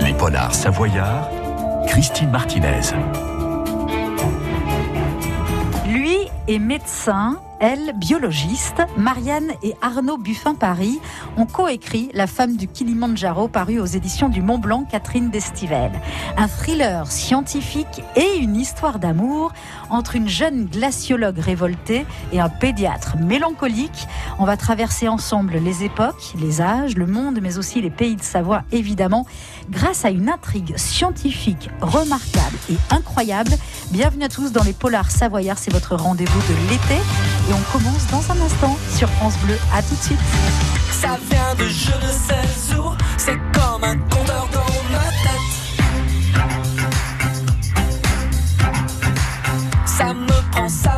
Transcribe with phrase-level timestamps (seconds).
[0.00, 1.30] Les polars savoyards,
[1.86, 2.80] Christine Martinez.
[5.86, 10.98] Lui est médecin, elle, biologiste, Marianne et Arnaud Buffin-Paris
[11.36, 15.92] ont coécrit La femme du Kilimandjaro paru aux éditions du Mont Blanc Catherine Destivelle.
[16.36, 19.52] Un thriller scientifique et une histoire d'amour
[19.90, 24.08] entre une jeune glaciologue révoltée et un pédiatre mélancolique.
[24.40, 28.22] On va traverser ensemble les époques, les âges, le monde, mais aussi les pays de
[28.22, 29.24] Savoie, évidemment,
[29.70, 33.52] grâce à une intrigue scientifique remarquable et incroyable.
[33.92, 38.06] Bienvenue à tous dans les Polars Savoyards, c'est votre rendez-vous de l'été et on commence
[38.08, 39.58] dans un instant sur France Bleu.
[39.74, 40.18] À tout de suite.
[40.90, 45.52] Ça vient de je ne sais où, c'est comme un compteur dans ma tête.
[49.86, 50.91] Ça me prend, ça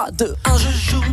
[0.00, 1.12] 3, 2, 1, je joue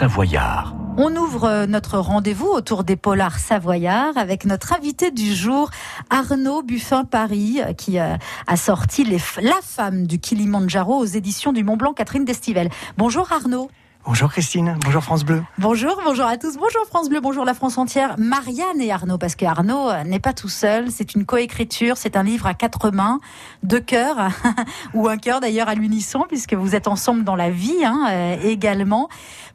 [0.00, 0.74] polars savoyards.
[0.96, 5.70] On ouvre euh, notre rendez-vous autour des polars savoyards avec notre invité du jour,
[6.08, 8.16] Arnaud Buffin-Paris, euh, qui euh,
[8.46, 9.04] a sorti
[9.40, 12.70] La femme du Kilimandjaro aux éditions du Mont Blanc Catherine Destivelle.
[12.96, 13.70] Bonjour Arnaud.
[14.06, 15.42] Bonjour Christine, bonjour France Bleu.
[15.58, 18.14] Bonjour, bonjour à tous, bonjour France Bleu, bonjour la France entière.
[18.18, 22.16] Marianne et Arnaud, parce que Arnaud euh, n'est pas tout seul, c'est une coécriture, c'est
[22.16, 23.20] un livre à quatre mains,
[23.62, 24.30] deux cœurs,
[24.94, 28.36] ou un cœur d'ailleurs à l'unisson, puisque vous êtes ensemble dans la vie hein, euh,
[28.42, 29.08] également.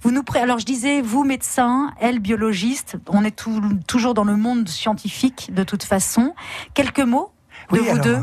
[0.04, 4.38] Vous nous Alors je disais, vous médecin, elle biologiste, on est tout- toujours dans le
[4.38, 6.34] monde scientifique de toute façon.
[6.76, 7.32] Quelques mots
[7.72, 8.20] de vous alors, deux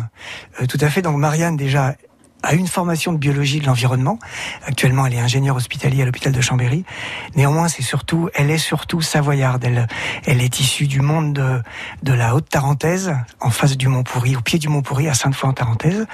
[0.61, 1.03] euh, tout à fait.
[1.03, 1.97] Donc Marianne déjà
[2.43, 4.19] a une formation de biologie de l'environnement.
[4.67, 6.85] Actuellement, elle est ingénieure hospitalière à l'hôpital de Chambéry.
[7.37, 9.65] Néanmoins, c'est surtout, elle est surtout savoyarde.
[9.65, 9.87] Elle,
[10.27, 11.63] elle est issue du monde de,
[12.03, 15.15] de la haute Tarentaise, en face du Mont Pourri, au pied du Mont Pourri, à
[15.15, 16.07] Sainte-Foy-en-Tarentaise.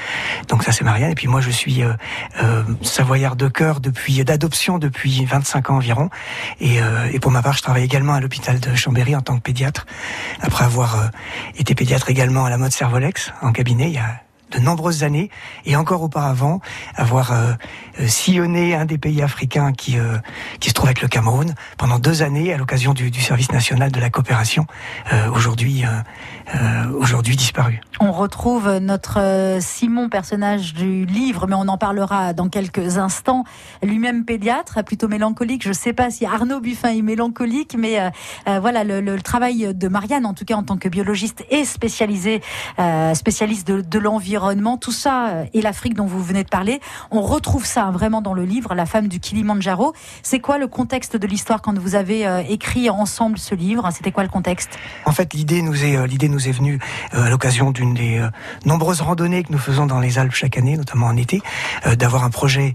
[0.48, 1.10] Donc ça, c'est Marianne.
[1.10, 1.92] Et puis moi, je suis euh,
[2.42, 6.10] euh, savoyard de cœur depuis d'adoption depuis 25 ans environ.
[6.60, 9.36] Et, euh, et, pour ma part, je travaille également à l'hôpital de Chambéry en tant
[9.36, 9.86] que pédiatre,
[10.40, 11.06] après avoir euh,
[11.56, 15.30] été pédiatre également à la mode Servolex en cabinet il y a de nombreuses années
[15.66, 16.60] et encore auparavant
[16.94, 17.52] avoir euh,
[18.06, 20.18] sillonné un des pays africains qui euh,
[20.60, 24.00] qui se trouve être le Cameroun pendant deux années à l'occasion du, service national de
[24.00, 24.66] la coopération
[25.12, 25.84] euh, aujourd'hui
[26.98, 27.80] aujourd'hui disparu.
[28.00, 33.44] On retrouve notre Simon personnage du livre mais on en parlera dans quelques instants
[33.82, 37.98] lui-même pédiatre plutôt mélancolique je sais pas si Arnaud Buffin est mélancolique mais
[38.46, 42.40] voilà le, travail de Marianne en tout cas en tant que biologiste et spécialisé
[43.12, 44.37] spécialiste de l'environnement
[44.80, 46.80] tout ça et l'Afrique dont vous venez de parler,
[47.10, 49.94] on retrouve ça vraiment dans le livre, La femme du Kilimandjaro.
[50.22, 54.12] C'est quoi le contexte de l'histoire quand vous avez euh, écrit ensemble ce livre C'était
[54.12, 54.70] quoi le contexte?
[55.04, 56.78] En fait, l'idée nous est euh, l'idée nous est venue
[57.14, 58.26] euh, à l'occasion d'une des
[58.64, 61.42] nombreuses randonnées que nous faisons dans les Alpes chaque année, notamment en été,
[61.96, 62.74] d'avoir un projet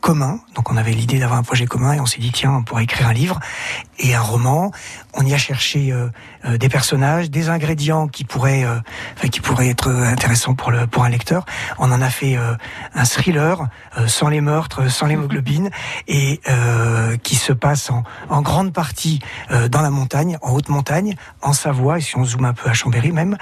[0.00, 0.40] commun.
[0.54, 2.84] Donc, on avait l'idée d'avoir un projet commun et on s'est dit tiens, on pourrait
[2.84, 3.40] écrire un livre
[4.02, 4.70] et un roman.
[5.14, 5.94] On y a cherché
[6.44, 8.64] des personnages, des ingrédients qui pourraient
[9.30, 11.44] qui pourraient être intéressants pour le pour un lecteur.
[11.78, 12.54] On en a fait euh,
[12.94, 13.68] un thriller
[13.98, 15.70] euh, sans les meurtres, sans l'hémoglobine,
[16.08, 19.20] et euh, qui se passe en, en grande partie
[19.70, 22.72] dans la montagne, en haute montagne, en Savoie, et si on zoome un peu à
[22.72, 23.36] Chambéry même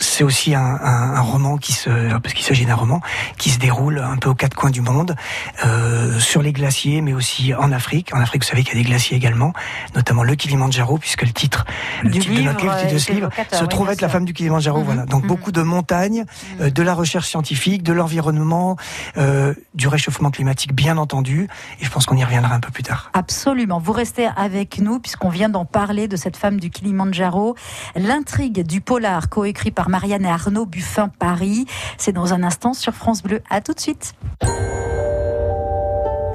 [0.00, 3.00] c'est aussi un, un, un, roman qui se, parce qu'il s'agit d'un roman
[3.36, 5.16] qui se déroule un peu aux quatre coins du monde,
[5.64, 8.14] euh, sur les glaciers, mais aussi en Afrique.
[8.14, 9.52] En Afrique, vous savez qu'il y a des glaciers également,
[9.94, 11.64] notamment le Kilimandjaro, puisque le titre,
[12.02, 14.32] le titre de notre livre, titre de ce livre, se trouve être la femme du
[14.32, 14.78] Kilimandjaro.
[14.78, 14.86] Mm -hmm.
[14.86, 15.06] Voilà.
[15.06, 15.28] Donc mm -hmm.
[15.28, 16.62] beaucoup de montagnes, mm -hmm.
[16.62, 18.76] euh, de la recherche scientifique, de l'environnement,
[19.16, 21.48] euh, du réchauffement climatique, bien entendu.
[21.80, 23.10] Et je pense qu'on y reviendra un peu plus tard.
[23.12, 23.78] Absolument.
[23.86, 27.56] Vous restez avec nous puisqu'on vient d'en parler de cette femme du Kilimandjaro,
[27.96, 31.66] l'intrigue du polar coécrit par Marianne et Arnaud Buffin Paris.
[31.96, 33.40] C'est dans un instant sur France Bleu.
[33.50, 34.14] À tout de suite.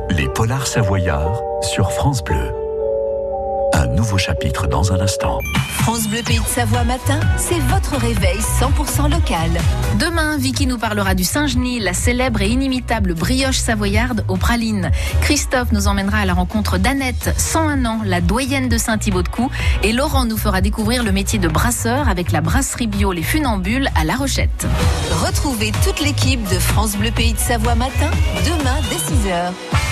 [0.09, 2.62] Les polars savoyards sur France Bleu.
[4.03, 5.39] Nouveau chapitre dans un instant.
[5.79, 9.50] France Bleu Pays de Savoie matin, c'est votre réveil 100% local.
[9.97, 14.91] Demain, Vicky nous parlera du Saint-Genis, la célèbre et inimitable brioche savoyarde aux pralines.
[15.21, 19.50] Christophe nous emmènera à la rencontre d'Annette, 101 ans, la doyenne de Saint-Thibaud-de-Cou.
[19.83, 23.88] Et Laurent nous fera découvrir le métier de brasseur avec la brasserie bio Les Funambules
[23.95, 24.67] à La Rochette.
[25.25, 28.11] Retrouvez toute l'équipe de France Bleu Pays de Savoie matin,
[28.44, 29.53] demain dès 6h.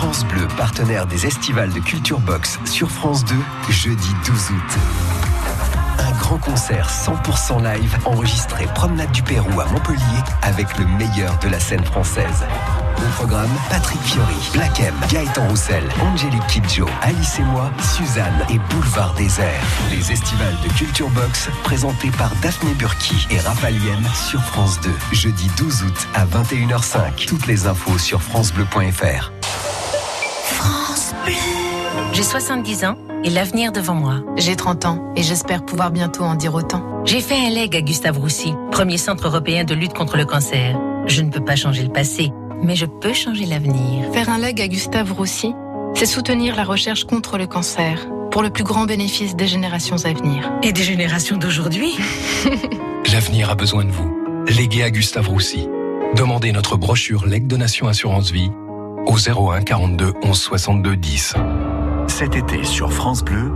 [0.00, 3.34] France Bleu, partenaire des estivales de Culture Box sur France 2,
[3.68, 4.78] jeudi 12 août.
[5.98, 11.50] Un grand concert 100% live enregistré Promenade du Pérou à Montpellier avec le meilleur de
[11.50, 12.46] la scène française.
[12.96, 18.58] Au programme, Patrick Fiori, Black M, Gaëtan Roussel, Angélique Kidjo, Alice et moi, Suzanne et
[18.72, 19.62] Boulevard Désert.
[19.90, 23.76] Les estivales de Culture Box présentés par Daphné Burki et Raphaël
[24.14, 24.90] sur France 2.
[25.12, 27.26] Jeudi 12 août à 21h05.
[27.26, 29.30] Toutes les infos sur francebleu.fr.
[32.12, 34.22] J'ai 70 ans et l'avenir devant moi.
[34.36, 36.82] J'ai 30 ans et j'espère pouvoir bientôt en dire autant.
[37.04, 40.78] J'ai fait un leg à Gustave Roussy, premier centre européen de lutte contre le cancer.
[41.06, 44.12] Je ne peux pas changer le passé, mais je peux changer l'avenir.
[44.12, 45.54] Faire un leg à Gustave Roussy,
[45.94, 50.12] c'est soutenir la recherche contre le cancer pour le plus grand bénéfice des générations à
[50.12, 50.50] venir.
[50.62, 51.96] Et des générations d'aujourd'hui
[53.12, 54.44] L'avenir a besoin de vous.
[54.46, 55.68] Léguez à Gustave Roussy.
[56.14, 58.50] Demandez notre brochure Leg Donation Assurance Vie
[59.06, 61.34] au 01 42 11 62 10.
[62.06, 63.52] Cet été sur France Bleu,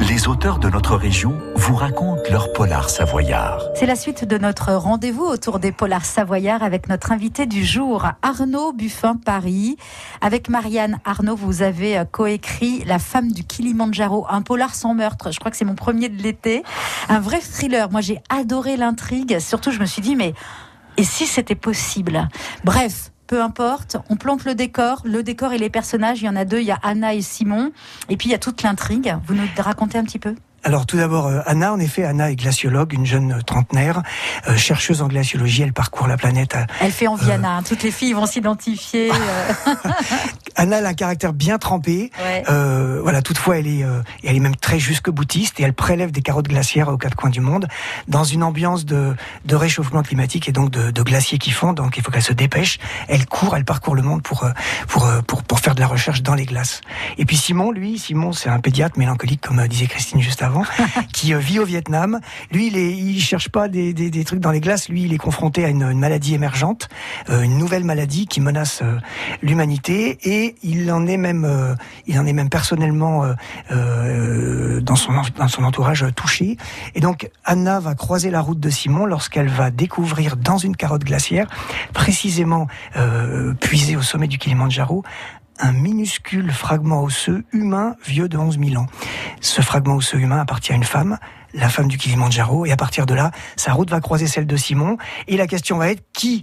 [0.00, 3.60] les auteurs de notre région vous racontent leur polar savoyard.
[3.74, 8.06] C'est la suite de notre rendez-vous autour des polars savoyards avec notre invité du jour,
[8.22, 9.76] Arnaud Buffin Paris.
[10.20, 15.32] Avec Marianne Arnaud, vous avez coécrit La femme du Kilimandjaro, un polar sans meurtre.
[15.32, 16.62] Je crois que c'est mon premier de l'été.
[17.08, 17.90] Un vrai thriller.
[17.90, 19.38] Moi, j'ai adoré l'intrigue.
[19.38, 20.34] Surtout, je me suis dit, mais
[20.96, 22.28] et si c'était possible?
[22.62, 26.36] Bref, peu importe, on plante le décor, le décor et les personnages, il y en
[26.36, 27.72] a deux, il y a Anna et Simon,
[28.08, 29.16] et puis il y a toute l'intrigue.
[29.26, 30.34] Vous nous racontez un petit peu
[30.66, 34.02] Alors tout d'abord, euh, Anna, en effet, Anna est glaciologue, une jeune euh, trentenaire,
[34.48, 35.60] euh, chercheuse en glaciologie.
[35.62, 36.54] Elle parcourt la planète.
[36.56, 37.34] à- Elle fait envie, Euh.
[37.34, 37.56] Anna.
[37.58, 37.62] hein.
[37.62, 39.10] Toutes les filles vont s'identifier.
[39.66, 39.74] euh,
[40.56, 42.10] Anna elle a un caractère bien trempé.
[42.24, 42.44] ouais.
[42.48, 46.10] Euh, voilà, toutefois, elle est, euh, elle est même très jusque boutiste et elle prélève
[46.12, 47.66] des carottes glaciaires aux quatre coins du monde
[48.08, 51.76] dans une ambiance de, de réchauffement climatique et donc de, de glaciers qui fondent.
[51.76, 52.78] Donc, il faut qu'elle se dépêche.
[53.08, 54.48] Elle court, elle parcourt le monde pour,
[54.88, 56.80] pour, pour, pour faire de la recherche dans les glaces.
[57.18, 60.53] Et puis Simon, lui, Simon, c'est un pédiatre mélancolique, comme disait Christine juste avant,
[61.12, 62.20] qui euh, vit au Vietnam.
[62.52, 64.88] Lui, il, cherche pas des, trucs dans les glaces.
[64.88, 66.88] Lui, il est confronté à une, maladie émergente,
[67.30, 68.98] euh, une nouvelle maladie qui menace euh,
[69.42, 73.24] l'humanité et il en est même, il en est même personnellement
[73.70, 76.56] dans son dans son entourage touché.
[76.94, 81.04] Et donc Anna va croiser la route de Simon lorsqu'elle va découvrir dans une carotte
[81.04, 81.46] glaciaire,
[81.92, 82.66] précisément
[83.60, 85.04] puisée au sommet du Kilimandjaro,
[85.58, 88.86] un minuscule fragment osseux humain vieux de 11 000 ans.
[89.40, 91.18] Ce fragment osseux humain appartient à une femme,
[91.52, 94.56] la femme du Kilimandjaro, et à partir de là, sa route va croiser celle de
[94.56, 94.96] Simon,
[95.28, 96.42] et la question va être qui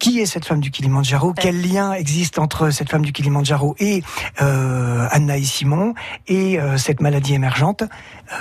[0.00, 4.02] qui est cette femme du Kilimandjaro Quel lien existe entre cette femme du Kilimandjaro et
[4.40, 5.94] euh, Anna et Simon
[6.26, 7.84] et euh, cette maladie émergente?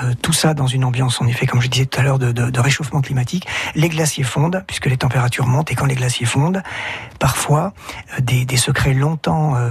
[0.04, 2.32] Euh, Tout ça dans une ambiance, en effet, comme je disais tout à l'heure, de,
[2.32, 3.46] de- de réchauffement climatique.
[3.76, 6.64] Les glaciers fondent puisque les températures montent et quand les glaciers fondent,
[7.20, 7.74] parfois
[8.18, 9.70] euh, des, des secrets longtemps euh,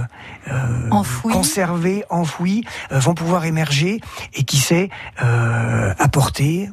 [0.51, 1.33] euh, Enfouis.
[1.33, 3.99] conservés, enfouis, euh, vont pouvoir émerger
[4.35, 4.89] et qui sait
[5.23, 6.69] euh, apporter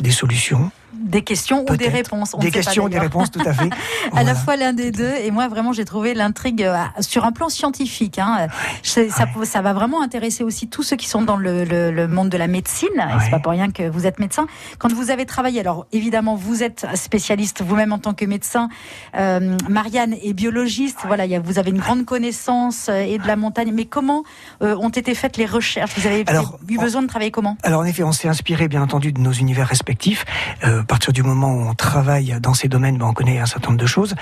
[0.00, 2.34] des solutions, Des questions ou des réponses.
[2.34, 3.02] On des questions, des d'ailleurs.
[3.04, 3.68] réponses, tout à fait.
[4.16, 5.12] à la fois l'un des deux.
[5.22, 8.18] Et moi, vraiment, j'ai trouvé l'intrigue euh, sur un plan scientifique.
[8.18, 8.48] Hein.
[8.82, 12.38] Ça, va vraiment intéresser aussi tous ceux qui sont dans le, le- le monde de
[12.38, 12.88] la médecine.
[12.96, 13.30] Et C'est Ouais.
[13.30, 14.46] pas pour rien que vous êtes médecin.
[14.78, 18.68] Quand vous avez travaillé, alors évidemment, vous êtes spécialiste vous-même en tant que médecin.
[19.16, 21.00] Euh, Marianne est biologiste.
[21.06, 23.72] Voilà, il y a- vous avez une grande connaissance euh, et de la montagne.
[23.74, 24.24] Mais comment
[24.62, 25.92] euh, ont été faites les recherches?
[25.98, 27.56] Vous avez Alors, eu on- besoin de travailler comment?
[27.62, 30.24] Alors en effet, on s'est inspiré bien entendu de nos univers respectifs.
[30.64, 33.46] Euh, à partir du moment où on travaille dans ces domaines, ben, on connaît un
[33.46, 34.14] certain nombre de choses.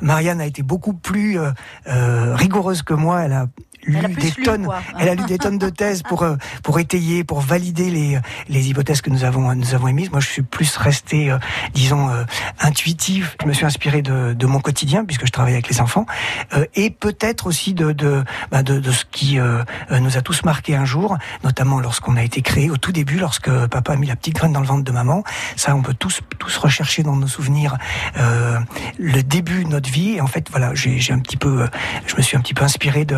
[0.00, 1.50] Marianne a été beaucoup plus euh,
[1.88, 3.22] euh, rigoureuse que moi.
[3.22, 3.46] Elle a
[3.86, 4.64] lu Elle a plus des lu, tonnes.
[4.66, 4.80] quoi.
[4.98, 8.68] Elle a lu des tonnes de thèses pour euh, pour étayer, pour valider les les
[8.68, 10.10] hypothèses que nous avons nous avons émises.
[10.10, 11.38] Moi, je suis plus resté, euh,
[11.74, 12.24] disons, euh,
[12.60, 13.36] intuitif.
[13.42, 16.06] Je me suis inspiré de, de mon quotidien puisque je travaille avec les enfants
[16.54, 20.44] euh, et peut-être aussi de de, bah, de de ce qui euh, nous a tous
[20.44, 24.06] marqué un jour, notamment lorsqu'on a été créé au tout début, lorsque papa a mis
[24.06, 25.22] la petite graine dans le ventre de maman.
[25.56, 27.76] Ça, on peut tous tous rechercher dans nos souvenirs
[28.16, 28.58] euh,
[28.98, 30.14] le début de notre vie.
[30.16, 31.66] Et en fait, voilà, j'ai j'ai un petit peu,
[32.06, 33.16] je me suis un petit peu inspiré de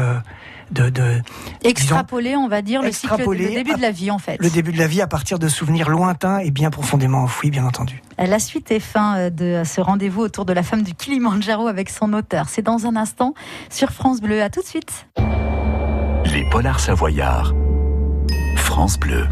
[0.70, 1.20] de, de
[1.64, 4.36] Extrapoler, on va dire, le cycle, le début de la vie, en fait.
[4.40, 7.64] le début de la vie à partir de souvenirs lointains et bien profondément enfouis, bien
[7.64, 8.02] entendu.
[8.18, 11.90] La suite est fin euh, de ce rendez-vous autour de la femme du Kilimandjaro avec
[11.90, 12.48] son auteur.
[12.48, 13.34] C'est dans un instant
[13.70, 14.42] sur France Bleu.
[14.42, 15.06] À tout de suite.
[16.26, 17.54] Les polars savoyards.
[18.56, 19.26] France Bleu.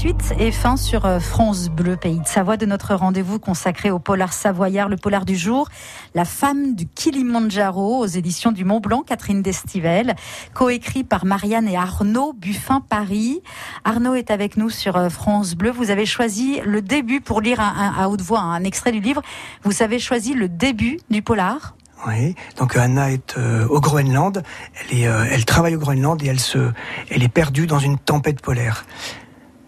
[0.00, 3.98] Suite et fin sur euh, France Bleu, pays de Savoie, de notre rendez-vous consacré au
[3.98, 5.68] polar savoyard, le polar du jour,
[6.14, 10.14] La femme du Kilimandjaro, aux éditions du Mont Blanc, Catherine Destivelle,
[10.54, 13.42] coécrit par Marianne et Arnaud Buffin Paris.
[13.84, 15.70] Arnaud est avec nous sur euh, France Bleu.
[15.70, 19.20] Vous avez choisi le début pour lire à haute voix un extrait du livre.
[19.64, 21.74] Vous avez choisi le début du polar
[22.06, 24.42] oui, donc Anna est euh, au Groenland.
[24.90, 26.72] Elle, elle travaille au Groenland et elle se,
[27.10, 28.86] elle est perdue dans une tempête polaire.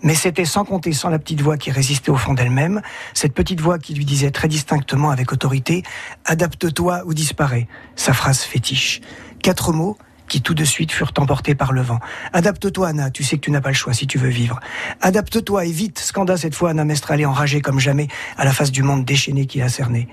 [0.03, 2.83] Mais c'était sans compter sans la petite voix qui résistait au fond d'elle-même,
[3.15, 5.83] cette petite voix qui lui disait très distinctement avec autorité
[6.25, 9.01] Adapte-toi ou disparaît, sa phrase fétiche.
[9.43, 9.97] Quatre mots
[10.29, 12.01] qui tout de suite furent emportés par le vent.
[12.33, 14.61] Adapte-toi, Anna, tu sais que tu n'as pas le choix si tu veux vivre.
[15.03, 18.83] Adapte-toi et vite, scanda cette fois Anna Mestralé enragée comme jamais à la face du
[18.83, 20.09] monde déchaîné qui la cernait.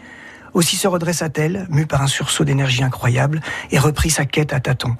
[0.54, 4.98] Aussi se redressa-t-elle, mue par un sursaut d'énergie incroyable, et reprit sa quête à tâtons.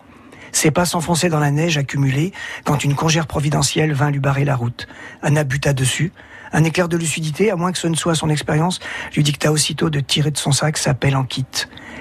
[0.52, 2.34] Ses pas s'enfonçaient dans la neige accumulée
[2.64, 4.88] quand une congère providentielle vint lui barrer la route.
[5.22, 6.12] Anna buta dessus.
[6.52, 8.80] Un éclair de lucidité, à moins que ce ne soit son expérience,
[9.16, 11.46] lui dicta aussitôt de tirer de son sac sa pelle en kit.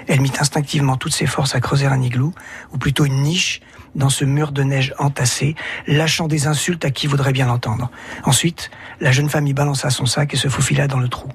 [0.06, 2.32] Elle mit instinctivement toutes ses forces à creuser un igloo,
[2.72, 3.60] ou plutôt une niche,
[3.94, 5.54] dans ce mur de neige entassé,
[5.86, 7.90] lâchant des insultes à qui voudrait bien l'entendre.
[8.24, 11.28] Ensuite, la jeune femme y balança son sac et se faufila dans le trou.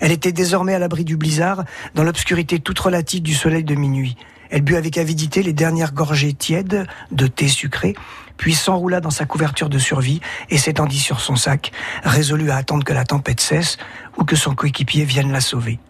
[0.00, 1.62] Elle était désormais à l'abri du blizzard,
[1.94, 4.16] dans l'obscurité toute relative du soleil de minuit.
[4.52, 7.94] Elle but avec avidité les dernières gorgées tièdes de thé sucré,
[8.36, 11.72] puis s'enroula dans sa couverture de survie et s'étendit sur son sac,
[12.04, 13.78] résolue à attendre que la tempête cesse
[14.18, 15.80] ou que son coéquipier vienne la sauver.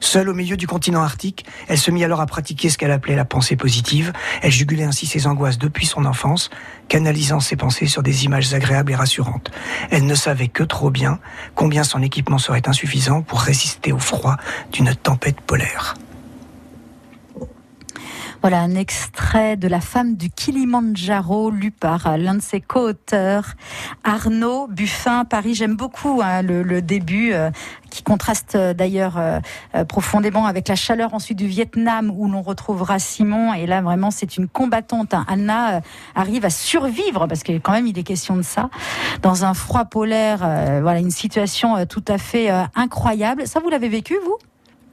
[0.00, 3.16] Seule au milieu du continent arctique, elle se mit alors à pratiquer ce qu'elle appelait
[3.16, 4.12] la pensée positive.
[4.40, 6.48] Elle jugulait ainsi ses angoisses depuis son enfance,
[6.88, 9.50] canalisant ses pensées sur des images agréables et rassurantes.
[9.90, 11.18] Elle ne savait que trop bien
[11.54, 14.36] combien son équipement serait insuffisant pour résister au froid
[14.72, 15.94] d'une tempête polaire.
[18.42, 23.54] Voilà un extrait de La femme du Kilimandjaro, lu par l'un de ses co-auteurs,
[24.04, 25.54] Arnaud Buffin, Paris.
[25.54, 27.50] J'aime beaucoup hein, le, début, euh,
[27.90, 29.40] qui contraste euh, d'ailleurs euh,
[29.88, 33.54] profondément avec la chaleur ensuite du Vietnam, où l'on retrouvera Simon.
[33.54, 35.14] Et là, vraiment, c'est une combattante.
[35.14, 35.24] Hein.
[35.28, 35.80] Anna
[36.14, 38.70] arrive à survivre, parce que quand même, il est question de ça,
[39.22, 40.38] dans un froid polaire.
[40.82, 43.46] voilà, une situation tout à fait incroyable.
[43.46, 44.38] Ça, vous l'avez vécu, vous?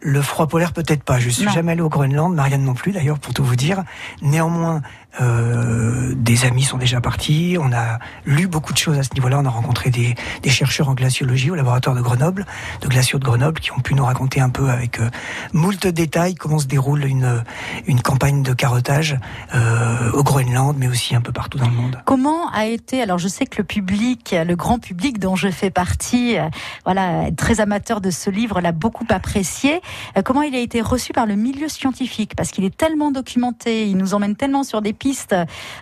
[0.04, 1.20] Le froid polaire, peut-être pas.
[1.20, 3.84] Je suis jamais allé au Groenland, Marianne non plus d'ailleurs, pour tout vous dire.
[4.22, 4.82] Néanmoins,
[5.22, 7.58] euh, des amis sont déjà partis.
[7.60, 9.40] On a lu beaucoup de choses à ce niveau-là.
[9.40, 12.46] On a rencontré des, des, chercheurs en glaciologie au laboratoire de Grenoble,
[12.82, 15.10] de glaciaux de Grenoble, qui ont pu nous raconter un peu avec euh,
[15.52, 17.44] moult détails comment se déroule une,
[17.88, 19.18] une campagne de carottage
[19.54, 22.02] euh, au Groenland, mais aussi un peu partout dans le monde.
[22.06, 25.70] Comment a été Alors, je sais que le public, le grand public dont je fais
[25.70, 26.50] partie, euh,
[26.86, 29.82] voilà, très amateur de ce livre, l'a beaucoup apprécié.
[30.18, 32.36] Euh, comment il a été reçu par le milieu scientifique?
[32.36, 34.94] Parce qu'il est tellement documenté, il nous emmène tellement sur des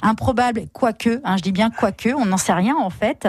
[0.01, 3.27] improbable, quoique, hein, je dis bien quoique, on n'en sait rien en fait.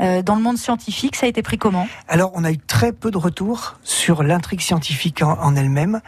[0.00, 1.86] Euh, dans le monde scientifique, ça a été pris comment?
[2.08, 6.00] Alors, on a eu très peu de retours sur l'intrigue scientifique en, elle-même.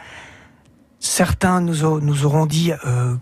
[0.99, 3.15] Certains nous, nous auront dit euh,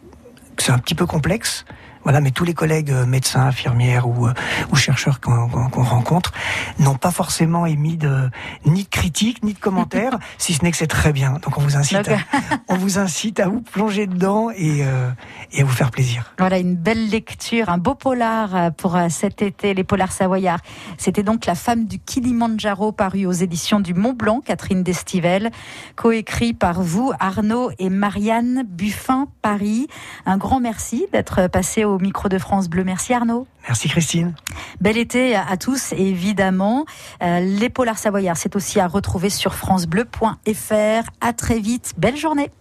[0.55, 1.65] que c'est un petit peu complexe.
[2.05, 4.33] Voilà, mais tous les collègues euh, médecins, infirmières ou, euh,
[4.71, 6.33] ou chercheurs qu'on rencontre
[6.77, 8.29] n'ont pas forcément émis de,
[8.63, 11.39] ni de critiques ni de commentaires, si ce n'est que c'est très bien.
[11.41, 12.17] Donc on vous incite, à,
[12.67, 15.09] on vous incite à vous plonger dedans et, euh,
[15.51, 16.31] et, à vous faire plaisir.
[16.37, 20.61] Voilà une belle lecture, un beau polar pour cet été, les polars savoyards.
[20.99, 25.49] C'était donc La femme du Kilimandjaro paru aux éditions du Mont Blanc, Catherine Destivelle,
[25.95, 29.87] coécrit par vous, Arnaud et Marianne Buffin Paris.
[30.27, 32.83] Un grand merci d'être passé au au micro de France Bleu.
[32.83, 33.47] Merci Arnaud.
[33.67, 34.35] Merci Christine.
[34.79, 36.85] Bel été à tous, évidemment.
[37.23, 41.09] Euh, les Polars Savoyards, c'est aussi à retrouver sur francebleu.fr.
[41.21, 41.93] À très vite.
[41.97, 42.51] Belle journée.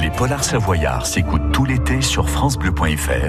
[0.00, 3.22] Les Polars Savoyards s'écoutent tout l'été sur francebleu.fr